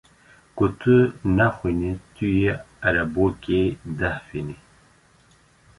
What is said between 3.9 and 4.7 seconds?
dehfînî.